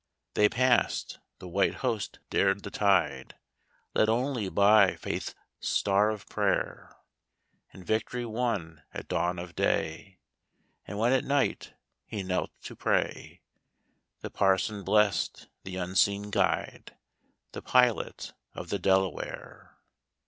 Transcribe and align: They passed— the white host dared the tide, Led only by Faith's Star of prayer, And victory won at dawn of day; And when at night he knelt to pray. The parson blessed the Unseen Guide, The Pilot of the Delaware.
They 0.33 0.49
passed— 0.49 1.19
the 1.37 1.47
white 1.47 1.75
host 1.85 2.17
dared 2.31 2.63
the 2.63 2.71
tide, 2.71 3.35
Led 3.93 4.09
only 4.09 4.49
by 4.49 4.95
Faith's 4.95 5.35
Star 5.59 6.09
of 6.09 6.27
prayer, 6.27 6.95
And 7.71 7.85
victory 7.85 8.25
won 8.25 8.81
at 8.95 9.07
dawn 9.07 9.37
of 9.37 9.55
day; 9.55 10.17
And 10.87 10.97
when 10.97 11.13
at 11.13 11.23
night 11.23 11.75
he 12.07 12.23
knelt 12.23 12.49
to 12.63 12.75
pray. 12.75 13.41
The 14.21 14.31
parson 14.31 14.83
blessed 14.83 15.49
the 15.63 15.75
Unseen 15.75 16.31
Guide, 16.31 16.95
The 17.51 17.61
Pilot 17.61 18.33
of 18.55 18.69
the 18.69 18.79
Delaware. 18.79 19.77